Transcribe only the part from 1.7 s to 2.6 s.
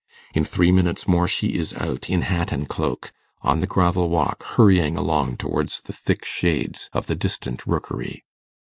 out, in hat